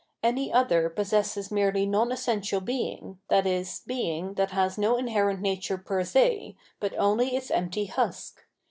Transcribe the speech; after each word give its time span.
Any 0.23 0.51
other 0.51 0.89
possesses 0.89 1.51
merely 1.51 1.85
non 1.85 2.11
essential 2.11 2.59
being, 2.59 3.19
i.e. 3.29 3.65
being 3.85 4.33
that 4.33 4.49
has 4.49 4.75
no 4.75 4.97
inherent 4.97 5.41
nature 5.41 5.77
per 5.77 6.03
se, 6.03 6.55
but 6.79 6.97
only 6.97 7.35
its 7.35 7.51
empty 7.51 7.85
husk. 7.85 8.41